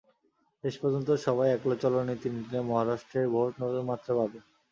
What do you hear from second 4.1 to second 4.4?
পাবে।